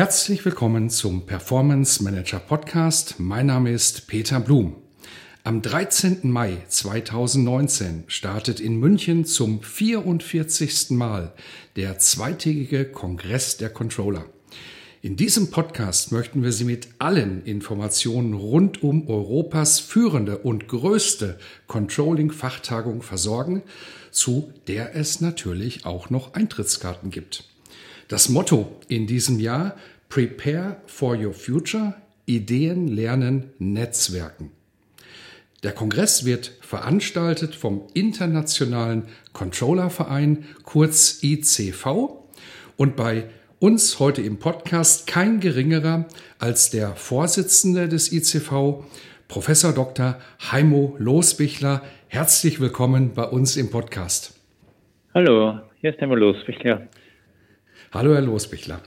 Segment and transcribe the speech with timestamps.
[0.00, 3.16] Herzlich willkommen zum Performance Manager Podcast.
[3.18, 4.76] Mein Name ist Peter Blum.
[5.44, 6.20] Am 13.
[6.22, 10.92] Mai 2019 startet in München zum 44.
[10.92, 11.34] Mal
[11.76, 14.24] der zweitägige Kongress der Controller.
[15.02, 21.38] In diesem Podcast möchten wir Sie mit allen Informationen rund um Europas führende und größte
[21.66, 23.60] Controlling-Fachtagung versorgen,
[24.10, 27.49] zu der es natürlich auch noch Eintrittskarten gibt.
[28.10, 29.76] Das Motto in diesem Jahr
[30.08, 31.94] Prepare for Your Future,
[32.26, 34.50] Ideen lernen, Netzwerken.
[35.62, 42.10] Der Kongress wird veranstaltet vom Internationalen Controllerverein, kurz ICV,
[42.76, 43.26] und bei
[43.60, 46.06] uns heute im Podcast kein geringerer
[46.40, 48.82] als der Vorsitzende des ICV,
[49.28, 50.18] Professor Dr.
[50.50, 51.82] Heimo Losbichler.
[52.08, 54.34] Herzlich willkommen bei uns im Podcast.
[55.14, 56.88] Hallo, hier ist Heimo Losbichler.
[57.92, 58.78] Hallo, Herr Losbichler.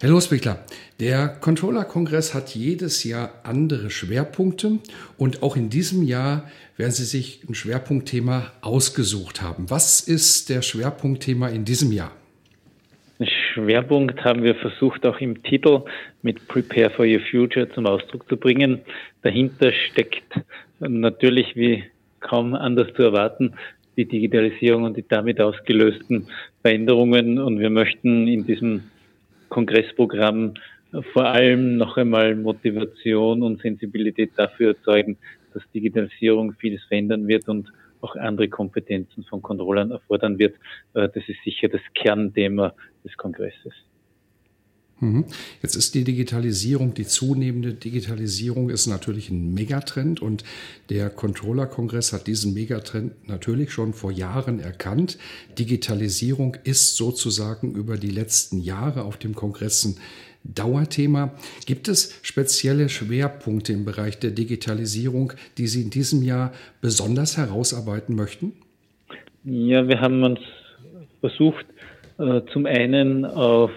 [0.00, 0.64] Herr Losbichler,
[0.98, 4.78] der Controller-Kongress hat jedes Jahr andere Schwerpunkte
[5.18, 9.68] und auch in diesem Jahr werden Sie sich ein Schwerpunktthema ausgesucht haben.
[9.68, 12.12] Was ist der Schwerpunktthema in diesem Jahr?
[13.20, 15.82] Schwerpunkt haben wir versucht auch im Titel
[16.22, 18.80] mit Prepare for Your Future zum Ausdruck zu bringen.
[19.20, 20.24] Dahinter steckt
[20.80, 21.84] natürlich wie
[22.20, 23.52] kaum anders zu erwarten
[23.96, 26.28] die Digitalisierung und die damit ausgelösten
[26.62, 27.38] Veränderungen.
[27.38, 28.84] Und wir möchten in diesem
[29.48, 30.54] Kongressprogramm
[31.12, 35.18] vor allem noch einmal Motivation und Sensibilität dafür erzeugen,
[35.52, 40.54] dass Digitalisierung vieles verändern wird und auch andere Kompetenzen von Controllern erfordern wird.
[40.94, 42.74] Äh, das ist sicher das Kernthema
[43.04, 43.72] des Kongresses.
[44.98, 45.26] Mhm.
[45.62, 50.42] Jetzt ist die Digitalisierung, die zunehmende Digitalisierung ist natürlich ein Megatrend und
[50.88, 55.18] der Controller-Kongress hat diesen Megatrend natürlich schon vor Jahren erkannt.
[55.58, 59.96] Digitalisierung ist sozusagen über die letzten Jahre auf dem Kongress ein
[60.44, 61.34] Dauerthema.
[61.66, 68.14] Gibt es spezielle Schwerpunkte im Bereich der Digitalisierung, die Sie in diesem Jahr besonders herausarbeiten
[68.14, 68.52] möchten?
[69.44, 70.40] Ja, wir haben uns
[71.20, 71.66] versucht,
[72.18, 73.70] äh, zum einen auf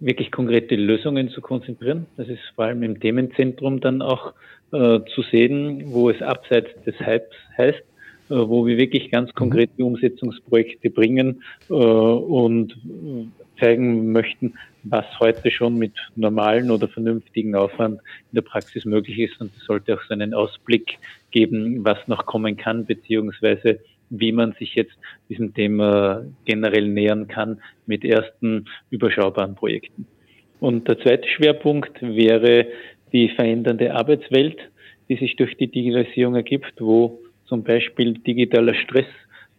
[0.00, 2.06] wirklich konkrete Lösungen zu konzentrieren.
[2.16, 4.34] Das ist vor allem im Themenzentrum dann auch
[4.72, 9.34] äh, zu sehen, wo es abseits des Hypes heißt, äh, wo wir wirklich ganz mhm.
[9.34, 17.54] konkrete Umsetzungsprojekte bringen äh, und äh, zeigen möchten, was heute schon mit normalen oder vernünftigen
[17.54, 19.40] Aufwand in der Praxis möglich ist.
[19.40, 20.98] Und es sollte auch so einen Ausblick
[21.30, 23.80] geben, was noch kommen kann, beziehungsweise
[24.10, 24.96] wie man sich jetzt
[25.28, 30.06] diesem Thema generell nähern kann mit ersten überschaubaren Projekten.
[30.60, 32.66] Und der zweite Schwerpunkt wäre
[33.12, 34.58] die verändernde Arbeitswelt,
[35.08, 39.06] die sich durch die Digitalisierung ergibt, wo zum Beispiel digitaler Stress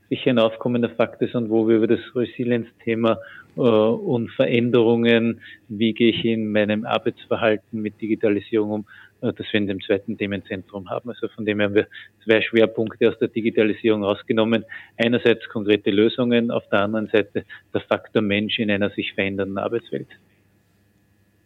[0.09, 3.19] sicher ein aufkommender Fakt ist und wo wir über das Resilienz-Thema
[3.57, 8.85] äh, und Veränderungen, wie gehe ich in meinem Arbeitsverhalten mit Digitalisierung um,
[9.21, 11.09] das wir in dem zweiten Themenzentrum haben.
[11.09, 11.87] Also von dem haben wir
[12.23, 14.65] zwei Schwerpunkte aus der Digitalisierung rausgenommen.
[14.97, 20.07] Einerseits konkrete Lösungen, auf der anderen Seite der Faktor Mensch in einer sich verändernden Arbeitswelt.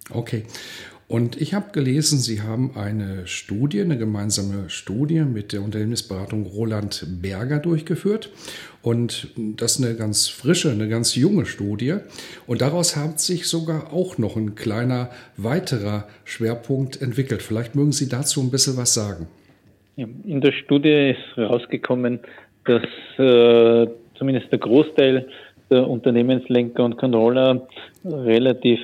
[0.09, 0.43] Okay.
[1.11, 7.05] Und ich habe gelesen, Sie haben eine Studie, eine gemeinsame Studie mit der Unternehmensberatung Roland
[7.21, 8.29] Berger durchgeführt.
[8.81, 11.95] Und das ist eine ganz frische, eine ganz junge Studie.
[12.47, 17.41] Und daraus hat sich sogar auch noch ein kleiner weiterer Schwerpunkt entwickelt.
[17.41, 19.27] Vielleicht mögen Sie dazu ein bisschen was sagen.
[19.97, 22.21] In der Studie ist rausgekommen,
[22.63, 22.83] dass
[23.17, 23.85] äh,
[24.17, 25.27] zumindest der Großteil
[25.69, 27.67] der Unternehmenslenker und Controller
[28.05, 28.79] relativ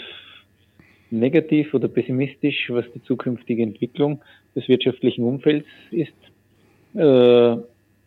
[1.10, 4.22] negativ oder pessimistisch, was die zukünftige Entwicklung
[4.56, 6.14] des wirtschaftlichen Umfelds ist,
[6.96, 7.58] äh,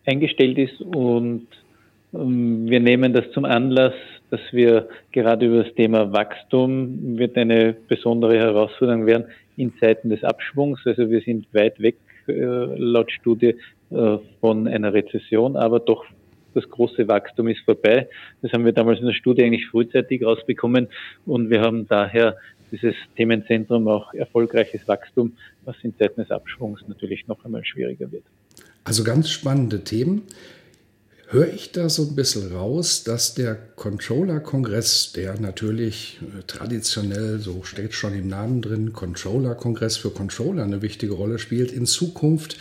[0.07, 0.81] eingestellt ist.
[0.81, 1.47] Und
[2.15, 3.95] ähm, wir nehmen das zum Anlass,
[4.31, 9.27] dass wir gerade über das Thema Wachstum wird eine besondere Herausforderung werden
[9.57, 10.81] in Zeiten des Abschwungs.
[10.85, 11.97] Also wir sind weit weg
[12.29, 13.57] äh, laut Studie
[13.91, 16.05] äh, von einer Rezession, aber doch
[16.55, 18.09] das große Wachstum ist vorbei.
[18.43, 20.89] Das haben wir damals in der Studie eigentlich frühzeitig rausbekommen
[21.27, 22.37] und wir haben daher
[22.71, 28.25] dieses Themenzentrum auch erfolgreiches Wachstum, was in Zeiten des Abschwungs natürlich noch einmal schwieriger wird.
[28.85, 30.23] Also ganz spannende Themen.
[31.29, 37.63] höre ich da so ein bisschen raus, dass der Controller-Kongress, der natürlich äh, traditionell, so
[37.63, 42.57] steht schon im Namen drin, Controller-Kongress für Controller eine wichtige Rolle spielt, in Zukunft,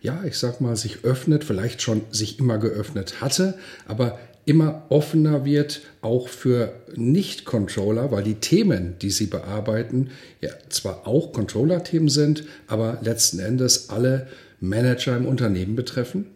[0.00, 4.18] ja, ich sag mal, sich öffnet, vielleicht schon sich immer geöffnet hatte, aber
[4.48, 10.10] immer offener wird, auch für Nicht-Controller, weil die Themen, die sie bearbeiten,
[10.40, 14.26] ja zwar auch Controller-Themen sind, aber letzten Endes alle
[14.60, 16.26] Manager im Unternehmen betreffen?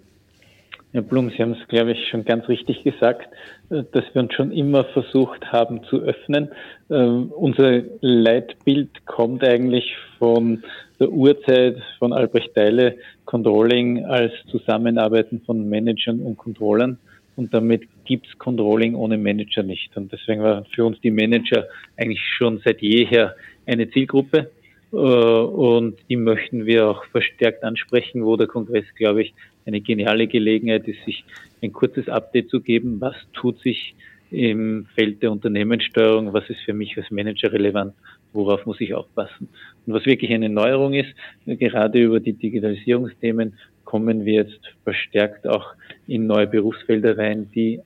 [0.93, 3.27] Herr Blum, Sie haben es, glaube ich, schon ganz richtig gesagt,
[3.71, 6.51] äh, dass wir uns schon immer versucht haben zu öffnen.
[6.91, 10.63] Ähm, unser Leitbild kommt eigentlich von
[11.01, 16.99] der Urzeit von Albrecht Deile, Controlling als Zusammenarbeiten von Managern und Controllern.
[17.37, 19.97] Und damit gibt's Controlling ohne Manager nicht.
[19.97, 23.35] Und deswegen waren für uns die Manager eigentlich schon seit jeher
[23.67, 24.51] eine Zielgruppe.
[24.93, 29.35] Äh, und die möchten wir auch verstärkt ansprechen, wo der Kongress, glaube ich,
[29.65, 31.25] eine geniale Gelegenheit ist, sich
[31.63, 33.01] ein kurzes Update zu geben.
[33.01, 33.95] Was tut sich
[34.31, 36.33] im Feld der Unternehmenssteuerung?
[36.33, 37.95] Was ist für mich als Manager relevant?
[38.33, 39.49] Worauf muss ich aufpassen?
[39.87, 41.15] Und was wirklich eine Neuerung ist,
[41.47, 43.55] gerade über die Digitalisierungsthemen
[43.93, 45.75] kommen wir jetzt verstärkt auch
[46.07, 47.79] in neue Berufsfelder rein, die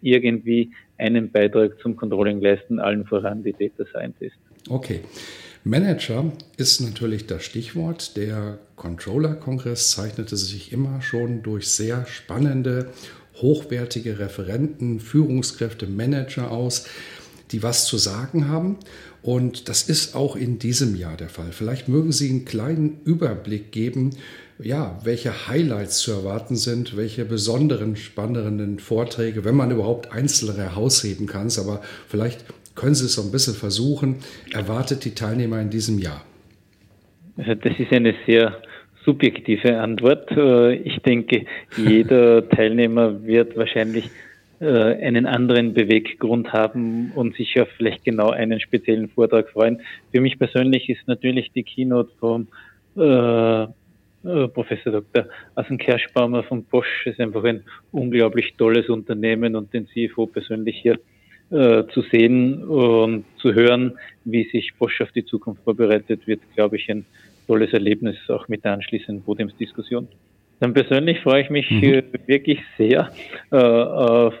[0.00, 4.36] irgendwie einen Beitrag zum Controlling leisten, allen voran die Data Scientist.
[4.68, 5.00] Okay.
[5.64, 8.16] Manager ist natürlich das Stichwort.
[8.16, 12.90] Der Controller-Kongress zeichnete sich immer schon durch sehr spannende,
[13.42, 16.86] hochwertige Referenten, Führungskräfte, Manager aus,
[17.50, 18.76] die was zu sagen haben.
[19.20, 21.50] Und das ist auch in diesem Jahr der Fall.
[21.50, 24.10] Vielleicht mögen Sie einen kleinen Überblick geben,
[24.62, 31.26] ja, welche Highlights zu erwarten sind, welche besonderen, spannenden Vorträge, wenn man überhaupt einzelne herausheben
[31.26, 31.48] kann.
[31.58, 34.16] Aber vielleicht können Sie es so ein bisschen versuchen.
[34.52, 36.24] Erwartet die Teilnehmer in diesem Jahr?
[37.36, 38.60] Also das ist eine sehr
[39.04, 40.30] subjektive Antwort.
[40.32, 41.46] Äh, ich denke,
[41.76, 44.10] jeder Teilnehmer wird wahrscheinlich
[44.60, 49.80] äh, einen anderen Beweggrund haben und sich auf vielleicht genau einen speziellen Vortrag freuen.
[50.12, 52.48] Für mich persönlich ist natürlich die Keynote vom
[52.96, 53.66] äh,
[54.22, 55.26] Professor Dr.
[55.54, 60.98] Asen Kerschbaumer von Bosch ist einfach ein unglaublich tolles Unternehmen und den CFO persönlich hier
[61.50, 66.76] äh, zu sehen und zu hören, wie sich Bosch auf die Zukunft vorbereitet, wird, glaube
[66.76, 67.04] ich, ein
[67.46, 70.06] tolles Erlebnis, auch mit der anschließenden Podiumsdiskussion.
[70.60, 72.02] Dann persönlich freue ich mich mhm.
[72.26, 73.10] wirklich sehr
[73.50, 74.34] äh, auf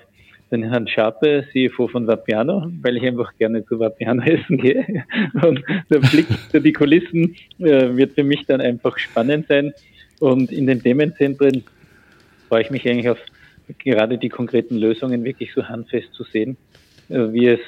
[0.50, 5.04] den Herrn Schape, CFO von Vapiano, weil ich einfach gerne zu Vapiano essen gehe.
[5.42, 9.72] Und der Blick für die Kulissen äh, wird für mich dann einfach spannend sein.
[10.18, 11.64] Und in den Themenzentren
[12.48, 13.18] freue ich mich eigentlich auf
[13.78, 16.56] gerade die konkreten Lösungen wirklich so handfest zu sehen
[17.10, 17.60] äh, wie es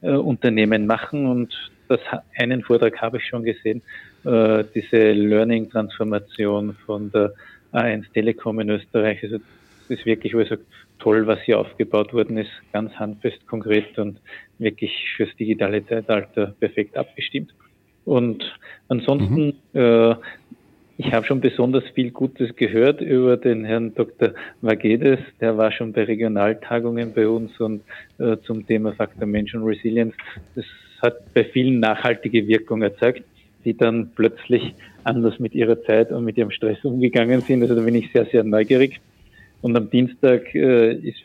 [0.00, 1.26] äh, Unternehmen machen.
[1.26, 1.54] Und
[1.88, 2.00] das
[2.38, 3.82] einen Vortrag habe ich schon gesehen,
[4.22, 7.32] diese Learning-Transformation von der
[7.72, 9.18] A1 Telekom in Österreich.
[9.22, 10.60] Also das ist wirklich, wo ich sage,
[11.00, 14.20] toll, was hier aufgebaut worden ist, ganz handfest, konkret und
[14.58, 17.54] wirklich fürs digitale Zeitalter perfekt abgestimmt.
[18.04, 18.44] Und
[18.88, 19.80] ansonsten mhm.
[19.80, 20.14] äh,
[21.02, 24.32] ich habe schon besonders viel Gutes gehört über den Herrn Dr.
[24.60, 25.18] Vagedes.
[25.40, 27.80] Der war schon bei Regionaltagungen bei uns und
[28.18, 30.14] äh, zum Thema Faktor Mensch und Resilience.
[30.54, 30.66] Das
[31.00, 33.22] hat bei vielen nachhaltige Wirkung erzeugt,
[33.64, 37.62] die dann plötzlich anders mit ihrer Zeit und mit ihrem Stress umgegangen sind.
[37.62, 39.00] Also da bin ich sehr, sehr neugierig.
[39.62, 41.20] Und am Dienstag äh, ist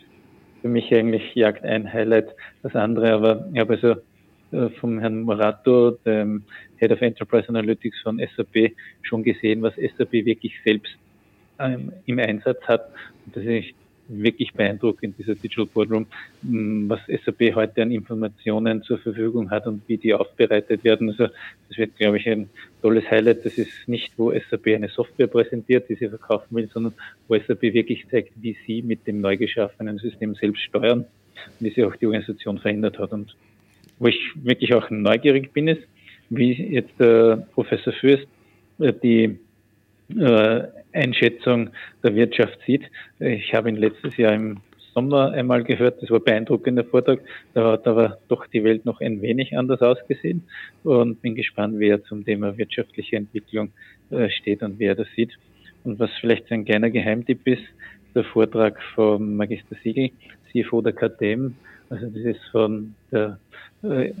[0.60, 2.28] für mich eigentlich Jagd ein Highlight
[2.62, 3.12] das andere.
[3.12, 3.96] Aber ich habe also
[4.52, 6.42] äh, vom Herrn Morato, dem
[6.76, 8.72] Head of Enterprise Analytics von SAP,
[9.02, 10.92] schon gesehen, was SAP wirklich selbst
[11.58, 12.90] ähm, im Einsatz hat.
[13.24, 13.74] Und das ist
[14.08, 16.06] wirklich beeindruckend, dieser Digital Boardroom,
[16.42, 21.10] was SAP heute an Informationen zur Verfügung hat und wie die aufbereitet werden.
[21.10, 21.28] Also
[21.68, 22.48] das wird, glaube ich, ein
[22.82, 23.44] tolles Highlight.
[23.44, 26.94] Das ist nicht, wo SAP eine Software präsentiert, die sie verkaufen will, sondern
[27.28, 31.06] wo SAP wirklich zeigt, wie sie mit dem neu geschaffenen System selbst steuern und
[31.60, 33.12] wie sie auch die Organisation verändert hat.
[33.12, 33.36] Und
[33.98, 35.82] wo ich wirklich auch neugierig bin, ist,
[36.30, 38.26] wie jetzt der Professor Fürst
[38.78, 39.38] äh, die
[40.14, 41.70] äh, Einschätzung
[42.02, 42.82] der Wirtschaft sieht.
[43.18, 44.58] Ich habe ihn letztes Jahr im
[44.94, 47.20] Sommer einmal gehört, das war ein beeindruckender Vortrag.
[47.52, 50.44] Da hat aber doch die Welt noch ein wenig anders ausgesehen
[50.84, 53.72] und bin gespannt, wie er zum Thema wirtschaftliche Entwicklung
[54.10, 55.36] äh, steht und wie er das sieht.
[55.84, 57.62] Und was vielleicht ein kleiner Geheimtipp ist,
[58.14, 60.10] der Vortrag vom Magister Siegel,
[60.50, 61.54] CFO der KTM,
[61.90, 63.38] also das ist von der
[63.82, 64.12] äh,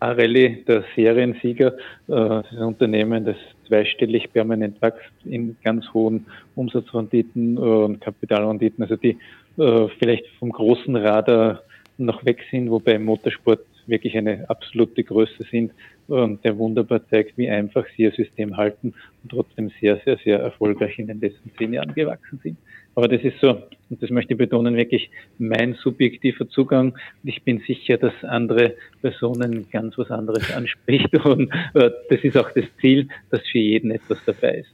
[0.00, 1.76] Rallye, der Seriensieger, äh,
[2.06, 3.36] das ist ein Unternehmen, das
[3.66, 9.18] zweistellig permanent wächst in ganz hohen Umsatzrenditen und Kapitalrenditen, also die
[9.58, 11.62] äh, vielleicht vom großen Radar
[11.98, 15.72] noch weg sind, wobei Motorsport wirklich eine absolute Größe sind
[16.10, 20.98] der wunderbar zeigt, wie einfach sie ihr System halten und trotzdem sehr, sehr, sehr erfolgreich
[20.98, 22.56] in den letzten zehn Jahren gewachsen sind.
[22.94, 23.50] Aber das ist so,
[23.88, 26.98] und das möchte ich betonen, wirklich mein subjektiver Zugang.
[27.24, 32.50] Ich bin sicher, dass andere Personen ganz was anderes anspricht und äh, das ist auch
[32.52, 34.70] das Ziel, dass für jeden etwas dabei ist.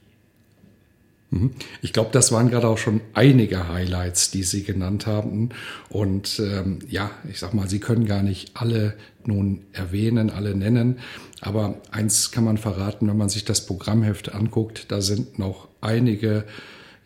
[1.29, 1.51] Mhm.
[1.81, 5.49] Ich glaube, das waren gerade auch schon einige Highlights, die Sie genannt haben.
[5.89, 8.95] Und ähm, ja, ich sag mal, Sie können gar nicht alle
[9.25, 10.99] nun erwähnen, alle nennen.
[11.41, 16.45] Aber eins kann man verraten, wenn man sich das Programmheft anguckt, da sind noch einige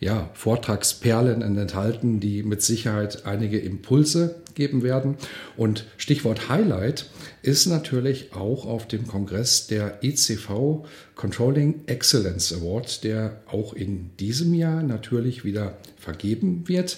[0.01, 5.15] ja, Vortragsperlen enthalten, die mit Sicherheit einige Impulse geben werden.
[5.55, 7.07] Und Stichwort Highlight
[7.43, 14.55] ist natürlich auch auf dem Kongress der ECV Controlling Excellence Award, der auch in diesem
[14.55, 16.97] Jahr natürlich wieder vergeben wird.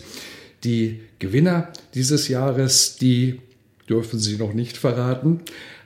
[0.64, 3.42] Die Gewinner dieses Jahres, die
[3.90, 5.42] dürfen Sie noch nicht verraten.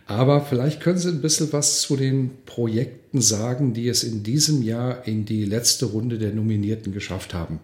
[0.08, 4.64] Aber vielleicht können Sie ein bisschen was zu den Projekten sagen, die es in diesem
[4.64, 7.60] Jahr in die letzte Runde der Nominierten geschafft haben.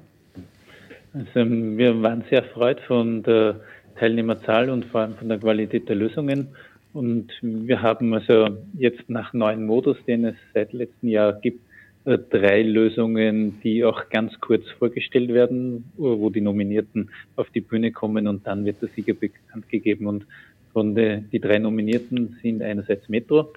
[1.13, 3.62] Also wir waren sehr erfreut von der
[3.97, 6.50] Teilnehmerzahl und vor allem von der Qualität der Lösungen.
[6.91, 11.62] Und wir haben also jetzt nach neuen Modus, den es seit letztem Jahr gibt,
[12.05, 17.91] äh, drei Lösungen, die auch ganz kurz vorgestellt werden, wo die Nominierten auf die Bühne
[17.91, 20.07] kommen und dann wird der Sieger bekannt gegeben.
[20.07, 20.25] Und
[20.74, 23.53] von den die drei Nominierten sind einerseits Metro,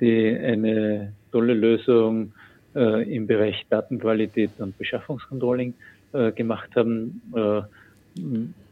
[0.00, 2.32] die eine tolle Lösung
[2.74, 5.74] äh, im Bereich Datenqualität und Beschaffungscontrolling
[6.12, 7.22] äh, gemacht haben.
[7.34, 7.62] Äh,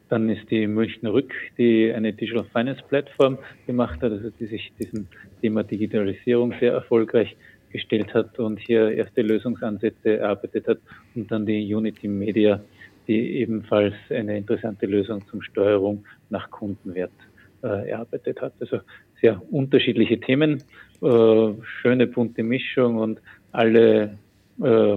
[0.09, 4.73] dann ist die Münchner Rück, die eine Digital Finance Plattform gemacht hat, also die sich
[4.79, 5.07] diesem
[5.41, 7.37] Thema Digitalisierung sehr erfolgreich
[7.71, 10.79] gestellt hat und hier erste Lösungsansätze erarbeitet hat.
[11.15, 12.61] Und dann die Unity Media,
[13.09, 17.13] die ebenfalls eine interessante Lösung zum Steuerung nach Kundenwert
[17.65, 18.53] äh, erarbeitet hat.
[18.61, 18.81] Also
[19.21, 20.63] sehr unterschiedliche Themen,
[21.03, 23.21] äh, schöne bunte Mischung und
[23.53, 24.19] alle
[24.63, 24.97] äh,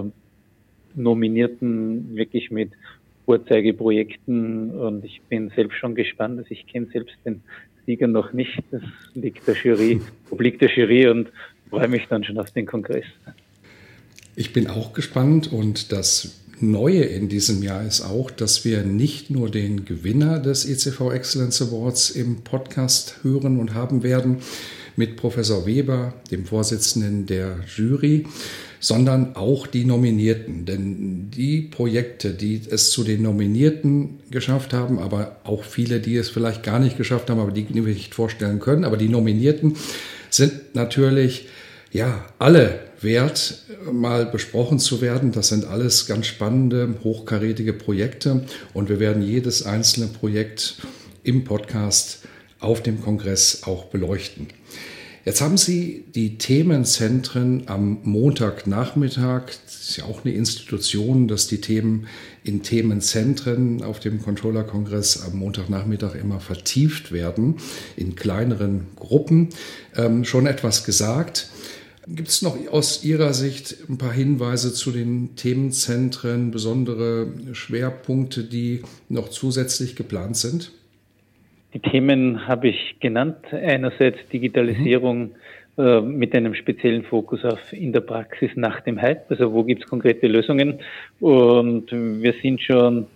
[0.94, 2.72] Nominierten wirklich mit
[3.24, 7.42] Vorzeigeprojekten und ich bin selbst schon gespannt, also ich kenne selbst den
[7.84, 8.82] Sieger noch nicht, das
[9.14, 11.28] liegt der Jury, obliegt der Jury und
[11.68, 13.04] freue mich dann schon auf den Kongress.
[14.34, 19.30] Ich bin auch gespannt und das Neue in diesem Jahr ist auch, dass wir nicht
[19.30, 24.38] nur den Gewinner des ECV Excellence Awards im Podcast hören und haben werden
[24.96, 28.26] mit Professor Weber, dem Vorsitzenden der Jury,
[28.80, 30.64] sondern auch die Nominierten.
[30.64, 36.28] Denn die Projekte, die es zu den Nominierten geschafft haben, aber auch viele, die es
[36.28, 39.76] vielleicht gar nicht geschafft haben, aber die wir nicht vorstellen können, aber die Nominierten
[40.30, 41.46] sind natürlich
[41.92, 45.32] ja, alle wert, mal besprochen zu werden.
[45.32, 50.76] Das sind alles ganz spannende, hochkarätige Projekte und wir werden jedes einzelne Projekt
[51.22, 52.20] im Podcast
[52.60, 54.48] auf dem Kongress auch beleuchten.
[55.28, 59.42] Jetzt haben Sie die Themenzentren am Montagnachmittag.
[59.66, 62.06] Das ist ja auch eine Institution, dass die Themen
[62.44, 67.56] in Themenzentren auf dem Controller-Kongress am Montagnachmittag immer vertieft werden,
[67.94, 69.50] in kleineren Gruppen.
[69.96, 71.50] Ähm, schon etwas gesagt.
[72.14, 78.82] Gibt es noch aus Ihrer Sicht ein paar Hinweise zu den Themenzentren, besondere Schwerpunkte, die
[79.10, 80.72] noch zusätzlich geplant sind?
[81.74, 83.36] Die Themen habe ich genannt.
[83.50, 85.32] Einerseits Digitalisierung
[85.76, 85.82] mhm.
[85.84, 89.30] äh, mit einem speziellen Fokus auf in der Praxis nach dem Hype.
[89.30, 90.78] Also wo gibt es konkrete Lösungen?
[91.20, 93.06] Und wir sind schon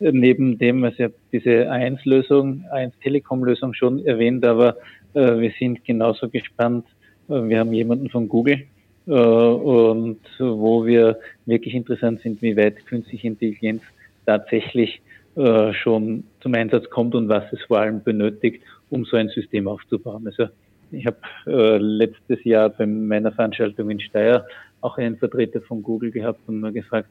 [0.00, 4.76] neben dem, also ich habe diese A1-Lösung, A1 Telekom-Lösung schon erwähnt, aber
[5.14, 6.86] äh, wir sind genauso gespannt,
[7.28, 8.64] wir haben jemanden von Google
[9.06, 13.82] äh, und wo wir wirklich interessant sind, wie weit künstliche Intelligenz
[14.26, 15.00] tatsächlich
[15.36, 19.68] äh, schon zum Einsatz kommt und was es vor allem benötigt, um so ein System
[19.68, 20.26] aufzubauen.
[20.26, 20.48] Also
[20.90, 24.46] ich habe äh, letztes Jahr bei meiner Veranstaltung in Steyr
[24.80, 27.08] auch einen Vertreter von Google gehabt und mir gefragt,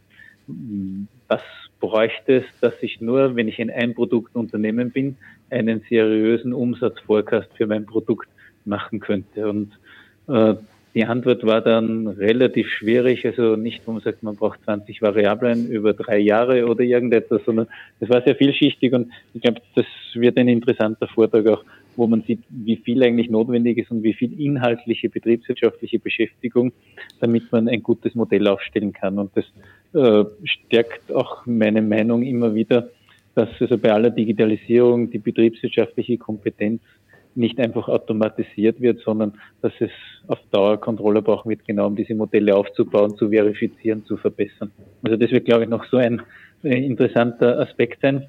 [1.28, 1.42] was
[1.80, 5.18] bräuchte es, dass ich nur, wenn ich in ein Produktunternehmen bin,
[5.50, 8.30] einen seriösen Umsatzvorkast für mein Produkt
[8.66, 9.50] machen könnte.
[9.50, 9.78] Und
[10.98, 15.70] die Antwort war dann relativ schwierig, also nicht, wo man sagt, man braucht 20 Variablen
[15.70, 17.68] über drei Jahre oder irgendetwas, sondern
[18.00, 21.64] es war sehr vielschichtig und ich glaube, das wird ein interessanter Vortrag auch,
[21.96, 26.72] wo man sieht, wie viel eigentlich notwendig ist und wie viel inhaltliche betriebswirtschaftliche Beschäftigung,
[27.20, 29.20] damit man ein gutes Modell aufstellen kann.
[29.20, 29.46] Und das
[29.94, 32.90] äh, stärkt auch meine Meinung immer wieder,
[33.36, 36.82] dass also bei aller Digitalisierung die betriebswirtschaftliche Kompetenz
[37.38, 39.92] nicht einfach automatisiert wird, sondern dass es
[40.28, 44.72] auf Dauer Controller brauchen wird, genau um diese Modelle aufzubauen, zu verifizieren, zu verbessern.
[45.04, 46.22] Also das wird, glaube ich, noch so ein
[46.64, 48.26] interessanter Aspekt sein.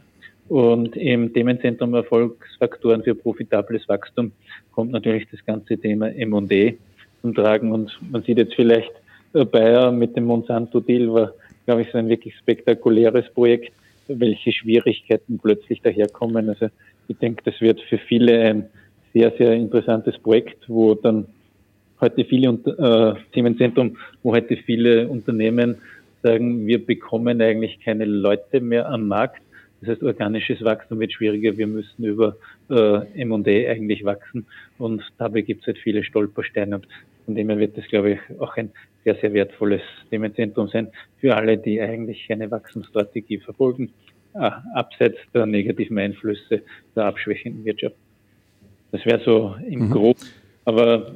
[0.49, 4.33] Und im Themenzentrum Erfolgsfaktoren für profitables Wachstum
[4.73, 6.75] kommt natürlich das ganze Thema M&E
[7.21, 7.73] zum Tragen.
[7.73, 8.93] Und man sieht jetzt vielleicht
[9.35, 11.33] äh, Bayer mit dem Monsanto-Deal war,
[11.67, 13.73] glaube ich, so ein wirklich spektakuläres Projekt,
[14.09, 16.49] welche Schwierigkeiten plötzlich daherkommen.
[16.49, 16.69] Also
[17.09, 18.71] ich denke, das wird für viele ein
[19.19, 21.27] sehr, sehr interessantes Projekt, wo dann
[22.01, 25.79] heute viele äh, Themenzentrum, wo heute viele Unternehmen
[26.23, 29.43] sagen, wir bekommen eigentlich keine Leute mehr am Markt.
[29.81, 31.57] Das heißt, organisches Wachstum wird schwieriger.
[31.57, 32.37] Wir müssen über
[32.71, 34.47] äh, M&A eigentlich wachsen.
[34.79, 36.77] Und dabei gibt es halt viele Stolpersteine.
[36.77, 36.87] Und
[37.25, 38.71] von dem her wird das, glaube ich, auch ein
[39.03, 40.89] sehr, sehr wertvolles Themenzentrum sein
[41.21, 43.91] für alle, die eigentlich eine Wachstumsstrategie verfolgen,
[44.35, 46.63] äh, abseits der negativen Einflüsse
[46.95, 47.97] der abschwächenden Wirtschaft.
[48.93, 49.91] Das wäre so im mhm.
[49.91, 50.21] Groben.
[50.65, 51.13] Aber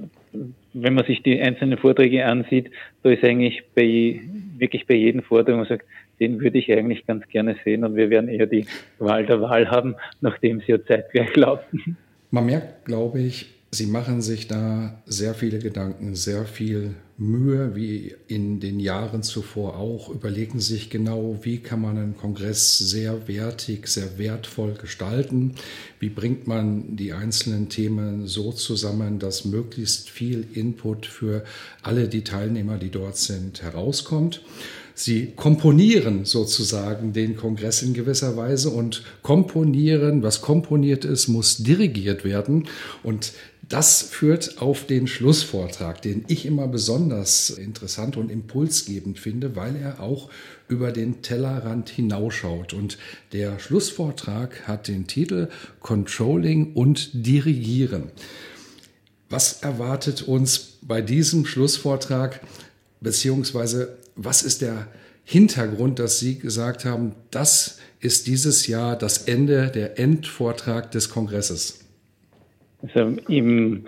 [0.73, 2.71] wenn man sich die einzelnen Vorträge ansieht,
[3.03, 4.21] da ist eigentlich bei,
[4.59, 5.85] wirklich bei jedem Vortrag, man sagt,
[6.21, 8.67] den würde ich eigentlich ganz gerne sehen und wir werden eher die
[8.99, 11.97] Wahl der Wahl haben, nachdem sie ja zeitgleich laufen.
[12.31, 18.15] Man merkt, glaube ich, Sie machen sich da sehr viele Gedanken, sehr viel Mühe, wie
[18.27, 23.87] in den Jahren zuvor auch, überlegen sich genau, wie kann man einen Kongress sehr wertig,
[23.87, 25.55] sehr wertvoll gestalten,
[26.01, 31.45] wie bringt man die einzelnen Themen so zusammen, dass möglichst viel Input für
[31.83, 34.43] alle die Teilnehmer, die dort sind, herauskommt.
[34.95, 42.25] Sie komponieren sozusagen den Kongress in gewisser Weise und komponieren, was komponiert ist, muss dirigiert
[42.25, 42.69] werden.
[43.03, 43.33] Und
[43.69, 46.69] das führt auf den Schlussvortrag, den ich immer
[47.13, 50.31] besonders interessant und impulsgebend finde, weil er auch
[50.69, 52.73] über den Tellerrand hinausschaut.
[52.73, 52.97] Und
[53.33, 55.49] der Schlussvortrag hat den Titel
[55.81, 58.11] Controlling und Dirigieren.
[59.29, 62.41] Was erwartet uns bei diesem Schlussvortrag,
[63.01, 64.89] beziehungsweise was ist der
[65.25, 71.81] Hintergrund, dass Sie gesagt haben, das ist dieses Jahr das Ende, der Endvortrag des Kongresses?
[72.83, 73.87] Also im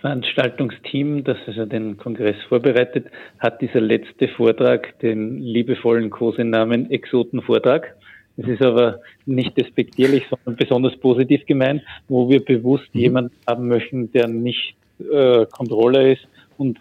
[0.00, 3.06] Veranstaltungsteam, das also den Kongress vorbereitet,
[3.38, 7.94] hat dieser letzte Vortrag den liebevollen Kosenamen Exotenvortrag.
[8.36, 13.00] Das ist aber nicht despektierlich, sondern besonders positiv gemeint, wo wir bewusst mhm.
[13.00, 16.26] jemanden haben möchten, der nicht äh, Controller ist
[16.56, 16.78] und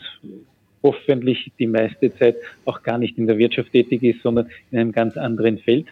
[0.84, 4.92] hoffentlich die meiste Zeit auch gar nicht in der Wirtschaft tätig ist, sondern in einem
[4.92, 5.88] ganz anderen Feld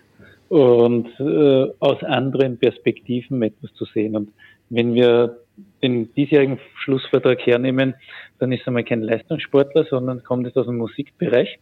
[0.49, 4.15] und äh, aus anderen Perspektiven etwas zu sehen.
[4.15, 4.29] Und
[4.69, 5.37] wenn wir
[5.81, 7.95] den diesjährigen Schlussvertrag hernehmen,
[8.39, 11.59] dann ist er mal kein Leistungssportler, sondern kommt jetzt aus dem Musikbereich.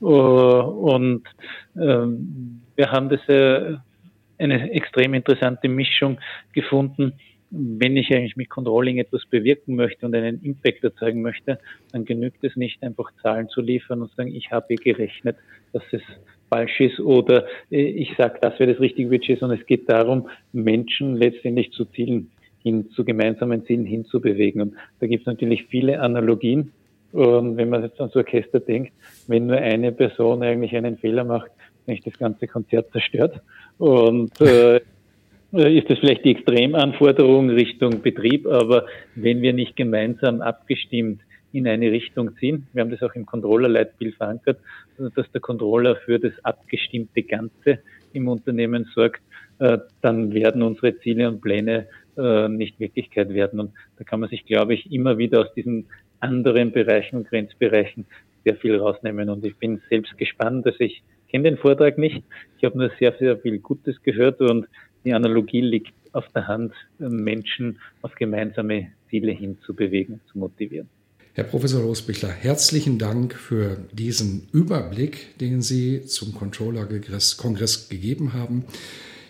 [0.00, 1.22] Uh, und
[1.80, 3.76] ähm, wir haben das äh,
[4.38, 6.18] eine extrem interessante Mischung
[6.52, 7.14] gefunden.
[7.50, 11.58] Wenn ich eigentlich mit Controlling etwas bewirken möchte und einen Impact erzeugen möchte,
[11.92, 15.36] dann genügt es nicht einfach Zahlen zu liefern und sagen, ich habe gerechnet,
[15.72, 16.02] dass es
[16.50, 20.28] falsch ist oder äh, ich sage, das wäre das richtige Budget, sondern es geht darum,
[20.52, 22.30] Menschen letztendlich zu Zielen
[22.66, 24.60] hin zu gemeinsamen Zielen hinzubewegen.
[24.60, 26.72] Und da gibt es natürlich viele Analogien.
[27.12, 28.92] Und wenn man jetzt ans Orchester denkt,
[29.28, 31.52] wenn nur eine Person eigentlich einen Fehler macht,
[31.86, 33.40] dann ist das ganze Konzert zerstört.
[33.78, 34.80] Und äh,
[35.52, 41.20] ist das vielleicht die Extremanforderung Richtung Betrieb, aber wenn wir nicht gemeinsam abgestimmt
[41.52, 44.58] in eine Richtung ziehen, wir haben das auch im Controller-Leitbild verankert,
[44.98, 47.78] dass der Controller für das abgestimmte Ganze
[48.12, 49.22] im Unternehmen sorgt,
[49.60, 53.60] äh, dann werden unsere Ziele und Pläne äh, nicht Wirklichkeit werden.
[53.60, 55.86] Und da kann man sich, glaube ich, immer wieder aus diesen
[56.20, 58.06] anderen Bereichen und Grenzbereichen
[58.44, 59.28] sehr viel rausnehmen.
[59.28, 62.22] Und ich bin selbst gespannt, dass ich kenne den Vortrag nicht.
[62.58, 64.66] Ich habe nur sehr, sehr viel Gutes gehört und
[65.04, 70.88] die Analogie liegt auf der Hand, Menschen auf gemeinsame Ziele hinzubewegen, zu motivieren.
[71.34, 78.64] Herr Professor Losbichler, herzlichen Dank für diesen Überblick, den Sie zum Controller-Kongress gegeben haben.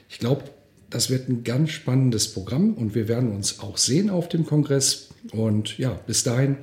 [0.08, 0.44] Ich glaube,
[0.96, 5.14] das wird ein ganz spannendes Programm und wir werden uns auch sehen auf dem Kongress.
[5.30, 6.56] Und ja, bis dahin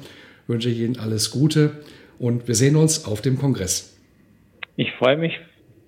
[0.48, 1.84] wünsche ich Ihnen alles Gute
[2.17, 3.96] und wir sehen uns auf dem Kongress.
[4.76, 5.34] Ich freue mich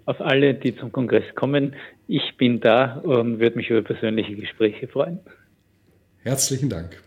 [0.05, 1.73] auf alle, die zum Kongress kommen.
[2.07, 5.21] Ich bin da und würde mich über persönliche Gespräche freuen.
[6.21, 7.01] Herzlichen Dank.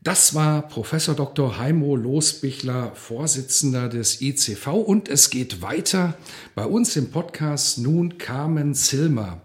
[0.00, 1.58] Das war Professor Dr.
[1.58, 6.16] Heimo Losbichler, Vorsitzender des ICV und es geht weiter
[6.54, 9.42] bei uns im Podcast nun Carmen Zilmer.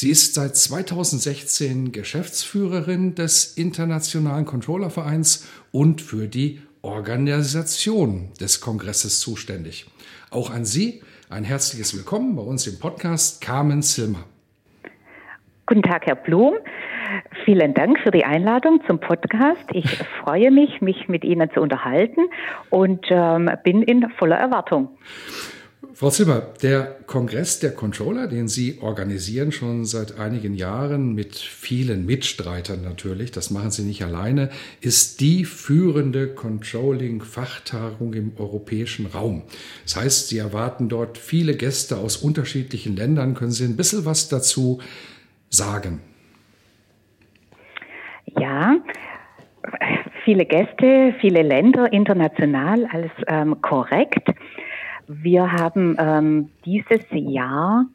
[0.00, 9.86] Sie ist seit 2016 Geschäftsführerin des Internationalen Controllervereins und für die Organisation des Kongresses zuständig.
[10.30, 14.22] Auch an Sie ein herzliches Willkommen bei uns im Podcast Carmen Silmer.
[15.66, 16.54] Guten Tag, Herr Blum.
[17.44, 19.64] Vielen Dank für die Einladung zum Podcast.
[19.72, 22.20] Ich freue mich, mich mit Ihnen zu unterhalten
[22.70, 24.90] und ähm, bin in voller Erwartung.
[25.94, 32.04] Frau Zimmer, der Kongress der Controller, den Sie organisieren schon seit einigen Jahren mit vielen
[32.04, 39.44] Mitstreitern natürlich, das machen Sie nicht alleine, ist die führende Controlling-Fachtagung im europäischen Raum.
[39.84, 43.34] Das heißt, Sie erwarten dort viele Gäste aus unterschiedlichen Ländern.
[43.34, 44.80] Können Sie ein bisschen was dazu
[45.48, 46.00] sagen?
[48.36, 48.76] Ja,
[50.24, 54.28] viele Gäste, viele Länder, international, alles ähm, korrekt.
[55.08, 57.86] Wir haben ähm, dieses Jahr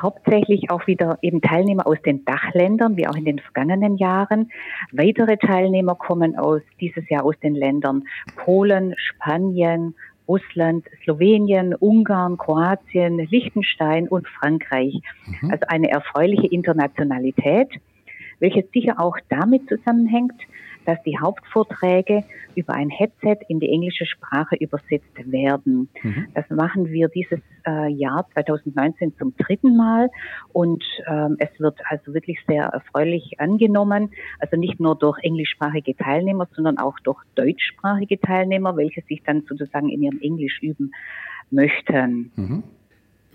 [0.00, 4.50] hauptsächlich auch wieder eben Teilnehmer aus den Dachländern, wie auch in den vergangenen Jahren.
[4.92, 8.04] Weitere Teilnehmer kommen aus dieses Jahr aus den Ländern
[8.36, 9.94] Polen, Spanien,
[10.28, 15.00] Russland, Slowenien, Ungarn, Kroatien, Liechtenstein und Frankreich.
[15.40, 15.50] Mhm.
[15.50, 17.68] Also eine erfreuliche Internationalität,
[18.40, 20.34] welche sicher auch damit zusammenhängt,
[20.84, 25.88] dass die Hauptvorträge über ein Headset in die englische Sprache übersetzt werden.
[26.02, 26.28] Mhm.
[26.34, 30.10] Das machen wir dieses äh, Jahr 2019 zum dritten Mal
[30.52, 34.10] und ähm, es wird also wirklich sehr erfreulich angenommen.
[34.38, 39.88] Also nicht nur durch englischsprachige Teilnehmer, sondern auch durch deutschsprachige Teilnehmer, welche sich dann sozusagen
[39.88, 40.92] in ihrem Englisch üben
[41.50, 42.32] möchten.
[42.36, 42.62] Mhm.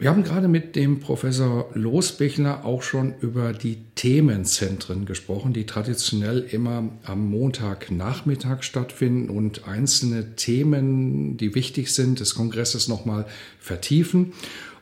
[0.02, 6.40] Wir haben gerade mit dem Professor Losbichler auch schon über die Themenzentren gesprochen, die traditionell
[6.40, 13.26] immer am Montagnachmittag stattfinden und einzelne Themen, die wichtig sind, des Kongresses nochmal
[13.60, 14.32] vertiefen.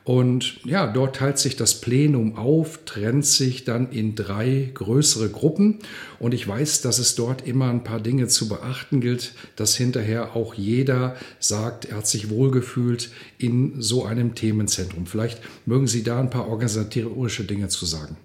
[0.07, 5.79] Und ja, dort teilt sich das Plenum auf, trennt sich dann in drei größere Gruppen.
[6.17, 10.33] Und ich weiß, dass es dort immer ein paar Dinge zu beachten gilt, dass hinterher
[10.33, 15.07] auch jeder sagt, er hat sich wohlgefühlt in so einem Themenzentrum.
[15.07, 18.15] Vielleicht mögen Sie da ein paar organisatorische Dinge zu sagen.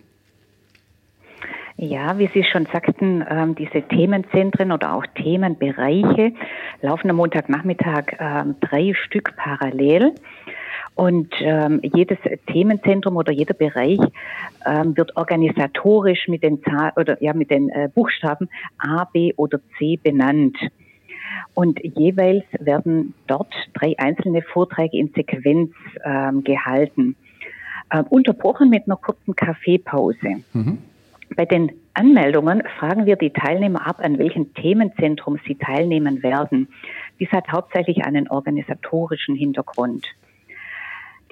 [1.78, 6.32] Ja, wie Sie schon sagten, ähm, diese Themenzentren oder auch Themenbereiche
[6.80, 10.12] laufen am Montagnachmittag ähm, drei Stück parallel.
[10.94, 13.98] Und ähm, jedes Themenzentrum oder jeder Bereich
[14.66, 19.60] ähm, wird organisatorisch mit den Zahl oder ja mit den äh, Buchstaben A, B oder
[19.78, 20.56] C benannt.
[21.54, 25.72] Und jeweils werden dort drei einzelne Vorträge in Sequenz
[26.04, 27.16] ähm, gehalten,
[27.90, 30.42] äh, unterbrochen mit einer kurzen Kaffeepause.
[30.52, 30.78] Mhm.
[31.36, 36.68] Bei den Anmeldungen fragen wir die Teilnehmer ab, an welchem Themenzentrum sie teilnehmen werden.
[37.20, 40.06] Dies hat hauptsächlich einen organisatorischen Hintergrund.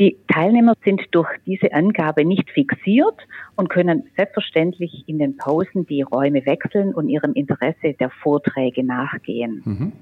[0.00, 3.16] Die Teilnehmer sind durch diese Angabe nicht fixiert
[3.54, 9.62] und können selbstverständlich in den Pausen die Räume wechseln und ihrem Interesse der Vorträge nachgehen.
[9.62, 9.92] Mhm.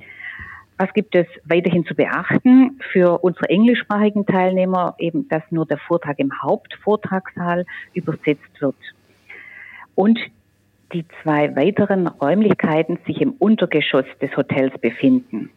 [0.76, 4.94] Was gibt es weiterhin zu beachten für unsere englischsprachigen Teilnehmer?
[5.00, 8.76] Eben, dass nur der Vortrag im Hauptvortragssaal übersetzt wird.
[9.96, 10.20] Und
[10.92, 15.50] die zwei weiteren Räumlichkeiten sich im Untergeschoss des Hotels befinden.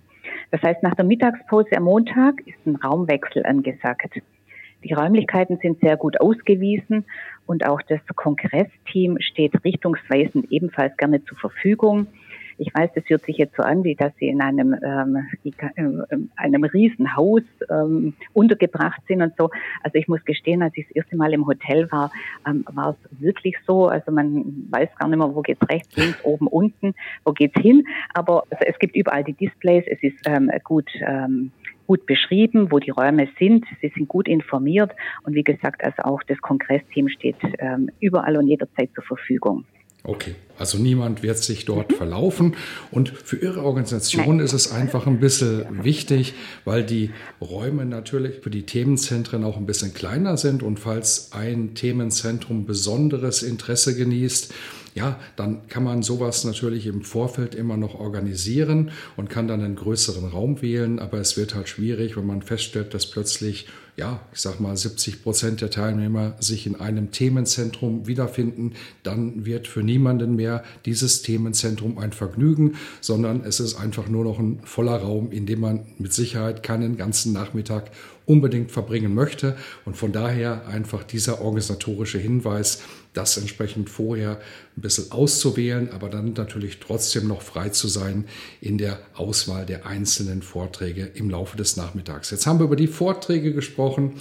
[0.51, 4.21] Das heißt, nach der Mittagspause am Montag ist ein Raumwechsel angesagt.
[4.83, 7.05] Die Räumlichkeiten sind sehr gut ausgewiesen
[7.45, 12.07] und auch das Kongressteam steht richtungsweisend ebenfalls gerne zur Verfügung.
[12.61, 16.17] Ich weiß, das hört sich jetzt so an, wie dass Sie in einem, ähm, äh,
[16.35, 19.49] einem Riesenhaus ähm, untergebracht sind und so.
[19.81, 22.11] Also ich muss gestehen, als ich das erste Mal im Hotel war,
[22.47, 23.87] ähm, war es wirklich so.
[23.87, 26.93] Also man weiß gar nicht mehr, wo geht's rechts, links, oben, unten,
[27.25, 27.83] wo geht's hin.
[28.13, 29.85] Aber also es gibt überall die Displays.
[29.87, 31.51] Es ist ähm, gut ähm,
[31.87, 33.65] gut beschrieben, wo die Räume sind.
[33.81, 34.91] Sie sind gut informiert
[35.23, 39.65] und wie gesagt, also auch das Kongressteam steht ähm, überall und jederzeit zur Verfügung.
[40.03, 41.95] Okay, also niemand wird sich dort mhm.
[41.95, 42.55] verlaufen.
[42.89, 44.39] Und für Ihre Organisation Nein.
[44.45, 46.33] ist es einfach ein bisschen wichtig,
[46.65, 50.63] weil die Räume natürlich für die Themenzentren auch ein bisschen kleiner sind.
[50.63, 54.51] Und falls ein Themenzentrum besonderes Interesse genießt,
[54.95, 59.75] ja, dann kann man sowas natürlich im Vorfeld immer noch organisieren und kann dann einen
[59.75, 60.97] größeren Raum wählen.
[60.97, 63.67] Aber es wird halt schwierig, wenn man feststellt, dass plötzlich,
[64.01, 68.73] ja, ich sag mal, 70 Prozent der Teilnehmer sich in einem Themenzentrum wiederfinden.
[69.03, 74.39] Dann wird für niemanden mehr dieses Themenzentrum ein Vergnügen, sondern es ist einfach nur noch
[74.39, 77.91] ein voller Raum, in dem man mit Sicherheit keinen ganzen Nachmittag
[78.31, 79.57] unbedingt verbringen möchte.
[79.83, 82.81] Und von daher einfach dieser organisatorische Hinweis,
[83.13, 84.39] das entsprechend vorher
[84.77, 88.25] ein bisschen auszuwählen, aber dann natürlich trotzdem noch frei zu sein
[88.61, 92.31] in der Auswahl der einzelnen Vorträge im Laufe des Nachmittags.
[92.31, 94.13] Jetzt haben wir über die Vorträge gesprochen.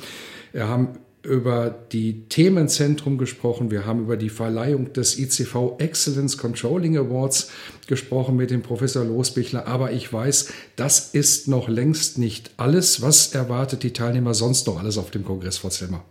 [0.53, 3.71] Wir haben über die Themenzentrum gesprochen.
[3.71, 7.53] Wir haben über die Verleihung des ICV Excellence Controlling Awards
[7.87, 9.67] gesprochen mit dem Professor Losbichler.
[9.67, 13.03] Aber ich weiß, das ist noch längst nicht alles.
[13.03, 16.03] Was erwartet die Teilnehmer sonst noch alles auf dem Kongress, Frau Zimmer?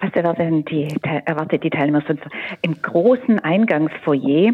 [0.00, 0.88] Was erwarten die,
[1.24, 2.22] erwartet die Teilnehmer sonst?
[2.62, 4.52] Im großen Eingangsfoyer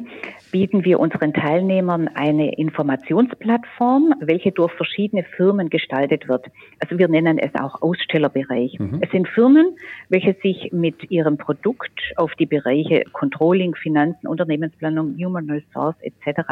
[0.50, 6.46] bieten wir unseren Teilnehmern eine Informationsplattform, welche durch verschiedene Firmen gestaltet wird.
[6.78, 8.78] Also wir nennen es auch Ausstellerbereich.
[8.78, 8.98] Mhm.
[9.00, 9.76] Es sind Firmen,
[10.08, 16.42] welche sich mit ihrem Produkt auf die Bereiche Controlling, Finanzen, Unternehmensplanung, Human Resource etc.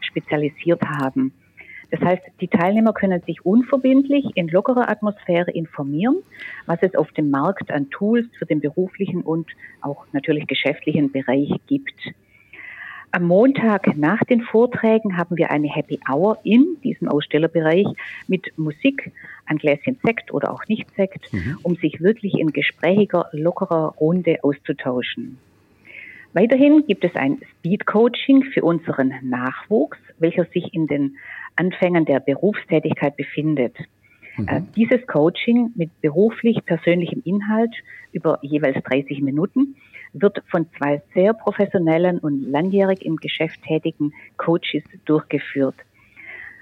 [0.00, 1.32] spezialisiert haben.
[1.90, 6.16] Das heißt, die Teilnehmer können sich unverbindlich in lockerer Atmosphäre informieren,
[6.66, 9.48] was es auf dem Markt an Tools für den beruflichen und
[9.80, 11.94] auch natürlich geschäftlichen Bereich gibt.
[13.14, 17.86] Am Montag nach den Vorträgen haben wir eine Happy Hour in diesem Ausstellerbereich
[18.26, 19.12] mit Musik,
[19.46, 21.56] ein Gläschen Sekt oder auch nicht Sekt, mhm.
[21.62, 25.38] um sich wirklich in gesprächiger, lockerer Runde auszutauschen.
[26.32, 31.16] Weiterhin gibt es ein Speed Coaching für unseren Nachwuchs, welcher sich in den
[31.54, 33.76] Anfängen der Berufstätigkeit befindet.
[34.36, 34.48] Mhm.
[34.48, 37.76] Äh, dieses Coaching mit beruflich persönlichem Inhalt
[38.10, 39.76] über jeweils 30 Minuten
[40.14, 45.76] wird von zwei sehr professionellen und langjährig im Geschäft tätigen Coaches durchgeführt.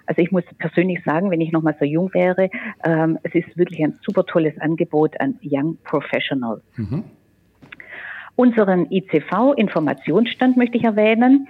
[0.07, 2.51] Also ich muss persönlich sagen, wenn ich noch mal so jung wäre,
[2.85, 6.63] ähm, es ist wirklich ein super tolles Angebot an Young Professionals.
[6.77, 7.05] Mhm.
[8.35, 11.47] Unseren ICV-Informationsstand möchte ich erwähnen.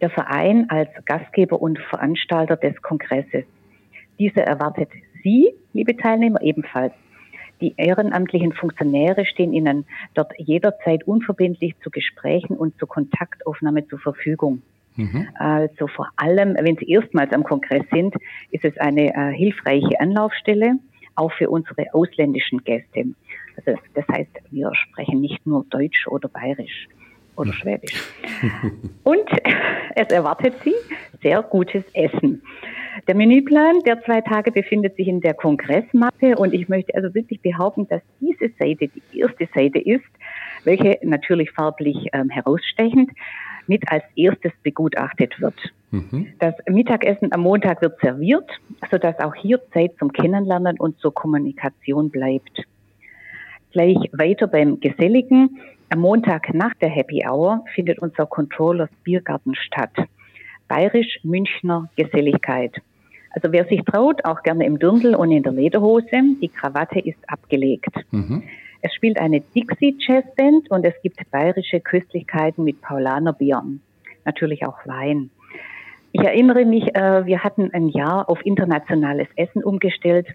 [0.00, 3.44] Der Verein als Gastgeber und Veranstalter des Kongresses.
[4.18, 4.90] Diese erwartet
[5.22, 6.92] Sie, liebe Teilnehmer, ebenfalls.
[7.60, 14.62] Die ehrenamtlichen Funktionäre stehen Ihnen dort jederzeit unverbindlich zu Gesprächen und zur Kontaktaufnahme zur Verfügung.
[14.96, 15.28] Mhm.
[15.34, 18.14] Also vor allem, wenn Sie erstmals am Kongress sind,
[18.50, 20.74] ist es eine äh, hilfreiche Anlaufstelle,
[21.16, 23.06] auch für unsere ausländischen Gäste.
[23.56, 26.88] Also das heißt, wir sprechen nicht nur Deutsch oder Bayerisch
[27.36, 27.52] oder.
[27.52, 27.94] Schwäbisch.
[29.02, 29.28] Und
[29.96, 30.74] es erwartet Sie
[31.22, 32.42] sehr gutes Essen.
[33.08, 37.40] Der Menüplan der zwei Tage befindet sich in der Kongressmappe und ich möchte also wirklich
[37.40, 40.04] behaupten, dass diese Seite die erste Seite ist,
[40.64, 43.10] welche natürlich farblich ähm, herausstechend
[43.66, 45.58] mit als erstes begutachtet wird.
[45.90, 46.28] Mhm.
[46.38, 48.48] Das Mittagessen am Montag wird serviert,
[48.90, 52.64] sodass auch hier Zeit zum Kennenlernen und zur Kommunikation bleibt.
[53.72, 55.58] Gleich weiter beim Geselligen.
[55.90, 59.92] Am Montag nach der Happy Hour findet unser Controllers Biergarten statt
[60.68, 62.80] bayerisch-Münchner Geselligkeit.
[63.30, 66.06] Also wer sich traut, auch gerne im Dirndl und in der Lederhose.
[66.40, 67.94] Die Krawatte ist abgelegt.
[68.12, 68.44] Mhm.
[68.80, 73.80] Es spielt eine Dixie Jazzband und es gibt bayerische Köstlichkeiten mit Paulaner Bieren.
[74.24, 75.30] Natürlich auch Wein.
[76.12, 80.28] Ich erinnere mich, äh, wir hatten ein Jahr auf internationales Essen umgestellt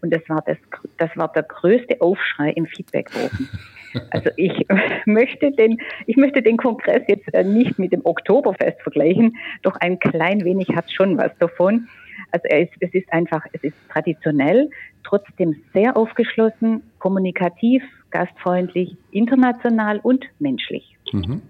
[0.00, 0.56] und das war das,
[0.98, 3.48] das war der größte Aufschrei im Feedbackbogen.
[4.10, 4.66] Also ich
[5.06, 9.98] möchte den, ich möchte den Kongress jetzt äh, nicht mit dem Oktoberfest vergleichen, doch ein
[9.98, 11.88] klein wenig hat schon was davon.
[12.32, 14.70] Also es, es ist einfach, es ist traditionell,
[15.04, 20.96] trotzdem sehr aufgeschlossen, kommunikativ, gastfreundlich, international und menschlich.
[21.12, 21.42] Mhm.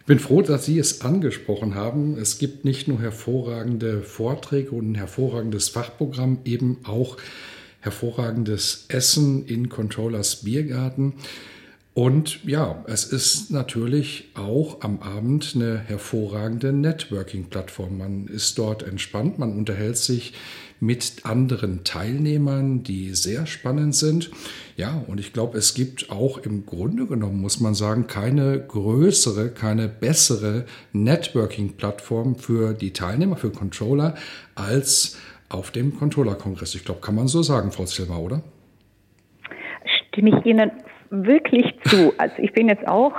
[0.00, 2.16] Ich bin froh, dass Sie es angesprochen haben.
[2.16, 7.16] Es gibt nicht nur hervorragende Vorträge und ein hervorragendes Fachprogramm, eben auch
[7.80, 11.14] hervorragendes Essen in Controllers Biergarten.
[11.96, 17.96] Und ja, es ist natürlich auch am Abend eine hervorragende Networking-Plattform.
[17.96, 20.34] Man ist dort entspannt, man unterhält sich
[20.78, 24.30] mit anderen Teilnehmern, die sehr spannend sind.
[24.76, 29.48] Ja, und ich glaube, es gibt auch im Grunde genommen, muss man sagen, keine größere,
[29.48, 34.16] keine bessere Networking-Plattform für die Teilnehmer, für Controller,
[34.54, 35.16] als
[35.48, 36.74] auf dem Controller-Kongress.
[36.74, 38.42] Ich glaube, kann man so sagen, Frau Silva, oder?
[40.10, 40.70] Stimme ich Ihnen
[41.10, 42.12] wirklich zu.
[42.18, 43.14] Also ich bin jetzt auch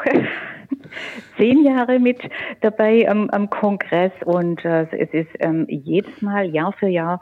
[1.37, 2.19] zehn Jahre mit
[2.61, 7.19] dabei am, am Kongress und äh, es ist ähm, jedes Mal, Jahr für Jahr,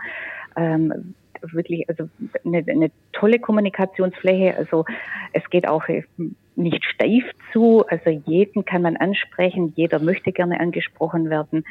[0.55, 2.09] ähm, wirklich also
[2.43, 4.57] eine, eine tolle Kommunikationsfläche.
[4.57, 4.85] Also
[5.33, 6.03] es geht auch äh,
[6.55, 7.85] nicht steif zu.
[7.87, 11.65] Also jeden kann man ansprechen, jeder möchte gerne angesprochen werden.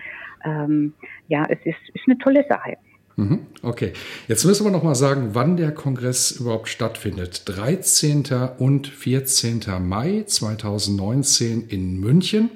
[0.44, 0.94] Ähm,
[1.28, 2.76] ja, es ist, ist eine tolle Sache.
[3.16, 3.46] Mhm.
[3.62, 3.92] Okay,
[4.26, 7.42] jetzt müssen wir noch mal sagen, wann der Kongress überhaupt stattfindet.
[7.46, 8.24] 13.
[8.58, 9.60] und 14.
[9.80, 12.50] Mai 2019 in München.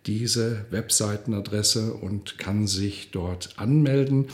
[0.06, 4.28] diese Webseitenadresse und kann sich dort anmelden.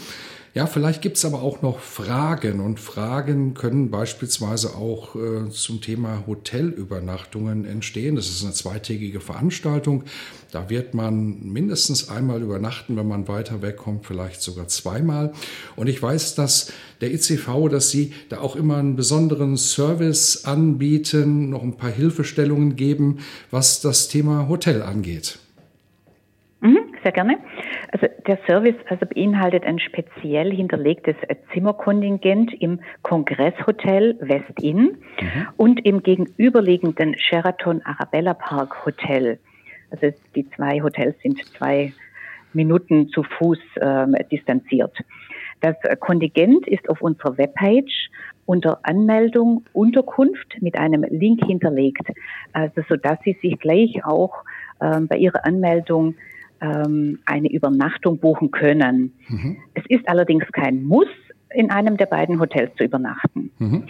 [0.57, 5.81] Ja, vielleicht gibt es aber auch noch Fragen und Fragen können beispielsweise auch äh, zum
[5.81, 8.15] Thema Hotelübernachtungen entstehen.
[8.15, 10.05] Das ist eine zweitägige Veranstaltung.
[10.51, 15.31] Da wird man mindestens einmal übernachten, wenn man weiter wegkommt, vielleicht sogar zweimal.
[15.75, 21.51] Und ich weiß, dass der ICV, dass Sie da auch immer einen besonderen Service anbieten,
[21.51, 23.19] noch ein paar Hilfestellungen geben,
[23.51, 25.37] was das Thema Hotel angeht.
[26.61, 27.37] Mhm, sehr gerne.
[27.91, 31.15] Also der Service also beinhaltet ein speziell hinterlegtes
[31.53, 35.47] Zimmerkontingent im Kongresshotel West Inn mhm.
[35.55, 39.39] und im gegenüberliegenden Sheraton Arabella Park Hotel.
[39.89, 41.93] Also die zwei Hotels sind zwei
[42.53, 44.97] Minuten zu Fuß ähm, distanziert.
[45.61, 48.09] Das Kontingent ist auf unserer Webpage
[48.45, 52.07] unter Anmeldung Unterkunft mit einem Link hinterlegt,
[52.53, 54.43] also so dass Sie sich gleich auch
[54.81, 56.15] ähm, bei Ihrer Anmeldung
[56.61, 59.13] ähm, eine Übernachtung buchen können.
[59.27, 59.57] Mhm.
[59.73, 61.07] Es ist allerdings kein Muss,
[61.53, 63.51] in einem der beiden Hotels zu übernachten.
[63.59, 63.83] Mhm.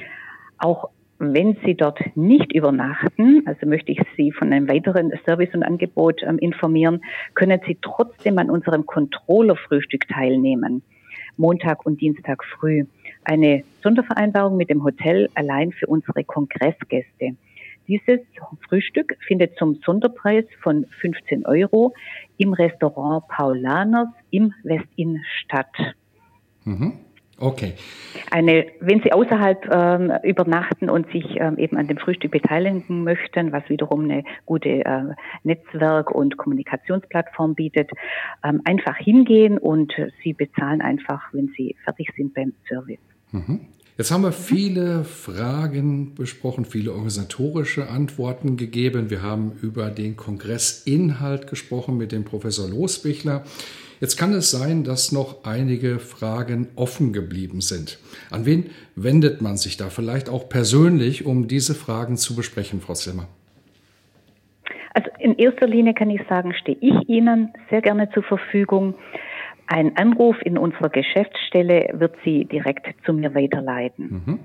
[0.57, 5.63] Auch wenn Sie dort nicht übernachten, also möchte ich Sie von einem weiteren Service und
[5.63, 7.01] Angebot ähm, informieren,
[7.33, 10.83] können Sie trotzdem an unserem Controller-Frühstück teilnehmen.
[11.37, 12.85] Montag und Dienstag früh.
[13.23, 17.35] Eine Sondervereinbarung mit dem Hotel allein für unsere Kongressgäste.
[17.87, 18.19] Dieses
[18.67, 21.93] Frühstück findet zum Sonderpreis von 15 Euro
[22.37, 25.71] im Restaurant Paulaners im Westin statt.
[26.65, 26.99] Mhm.
[27.39, 27.73] Okay.
[28.31, 33.51] Eine, wenn Sie außerhalb ähm, übernachten und sich ähm, eben an dem Frühstück beteiligen möchten,
[33.51, 35.03] was wiederum eine gute äh,
[35.43, 37.91] Netzwerk- und Kommunikationsplattform bietet,
[38.43, 42.99] ähm, einfach hingehen und Sie bezahlen einfach, wenn Sie fertig sind beim Service.
[43.31, 43.67] Mhm.
[43.97, 49.09] Jetzt haben wir viele Fragen besprochen, viele organisatorische Antworten gegeben.
[49.09, 53.43] Wir haben über den Kongressinhalt gesprochen mit dem Professor Losbichler.
[53.99, 57.97] Jetzt kann es sein, dass noch einige Fragen offen geblieben sind.
[58.29, 62.93] An wen wendet man sich da vielleicht auch persönlich, um diese Fragen zu besprechen, Frau
[62.93, 63.27] Zimmer?
[64.93, 68.93] Also in erster Linie kann ich sagen, stehe ich Ihnen sehr gerne zur Verfügung.
[69.67, 74.23] Ein Anruf in unserer Geschäftsstelle wird Sie direkt zu mir weiterleiten.
[74.25, 74.39] Mhm.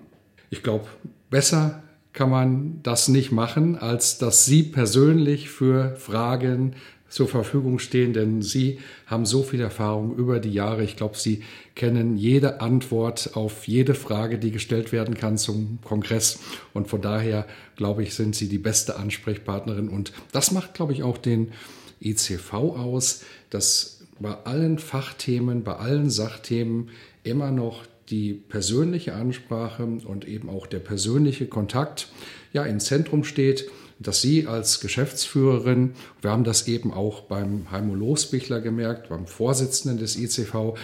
[0.51, 0.87] Ich glaube,
[1.31, 1.83] besser
[2.13, 6.75] kann man das nicht machen, als dass Sie persönlich für Fragen
[7.09, 10.83] zur Verfügung stehen, denn Sie haben so viel Erfahrung über die Jahre.
[10.83, 11.43] Ich glaube, Sie
[11.75, 16.41] kennen jede Antwort auf jede Frage, die gestellt werden kann zum Kongress.
[16.73, 19.89] Und von daher, glaube ich, sind Sie die beste Ansprechpartnerin.
[19.89, 21.53] Und das macht, glaube ich, auch den
[22.01, 26.91] ECV aus, dass bei allen Fachthemen, bei allen Sachthemen
[27.25, 32.09] immer noch die persönliche Ansprache und eben auch der persönliche Kontakt
[32.53, 37.95] ja im Zentrum steht, dass Sie als Geschäftsführerin, wir haben das eben auch beim Heimo
[37.95, 40.75] Losbichler gemerkt, beim Vorsitzenden des ICV,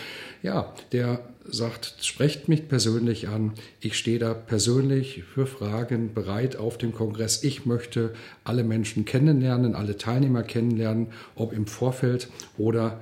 [0.43, 3.53] ja, der sagt, sprecht mich persönlich an.
[3.81, 7.43] Ich stehe da persönlich für Fragen bereit auf dem Kongress.
[7.43, 8.13] Ich möchte
[8.45, 13.01] alle Menschen kennenlernen, alle Teilnehmer kennenlernen, ob im Vorfeld oder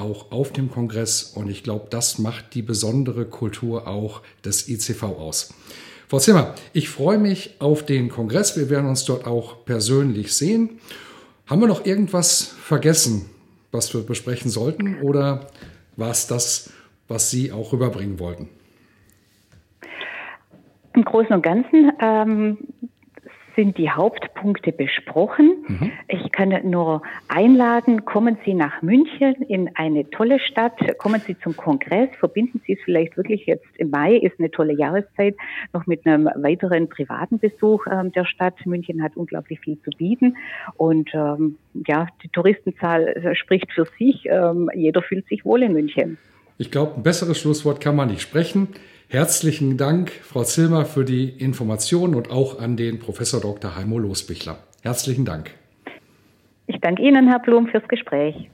[0.00, 1.32] auch auf dem Kongress.
[1.34, 5.54] Und ich glaube, das macht die besondere Kultur auch des ICV aus.
[6.08, 8.56] Frau Zimmer, ich freue mich auf den Kongress.
[8.56, 10.80] Wir werden uns dort auch persönlich sehen.
[11.46, 13.28] Haben wir noch irgendwas vergessen,
[13.72, 15.02] was wir besprechen sollten?
[15.02, 15.48] Oder
[15.96, 16.70] war es das,
[17.08, 18.48] was Sie auch rüberbringen wollten?
[20.94, 22.58] Im Großen und Ganzen ähm,
[23.58, 25.64] sind die Hauptpunkte besprochen.
[25.66, 25.90] Mhm.
[26.06, 31.56] Ich kann nur einladen, kommen Sie nach München in eine tolle Stadt, kommen Sie zum
[31.56, 35.34] Kongress, verbinden Sie es vielleicht wirklich jetzt im Mai, ist eine tolle Jahreszeit,
[35.72, 38.54] noch mit einem weiteren privaten Besuch ähm, der Stadt.
[38.64, 40.36] München hat unglaublich viel zu bieten
[40.76, 41.56] und ähm,
[41.88, 44.24] ja, die Touristenzahl spricht für sich.
[44.26, 46.16] Ähm, jeder fühlt sich wohl in München.
[46.58, 48.68] Ich glaube, ein besseres Schlusswort kann man nicht sprechen.
[49.10, 53.74] Herzlichen Dank, Frau Zilmer, für die Informationen und auch an den Professor Dr.
[53.74, 54.58] Heimo Losbichler.
[54.82, 55.50] Herzlichen Dank.
[56.66, 58.50] Ich danke Ihnen, Herr Blum, fürs Gespräch.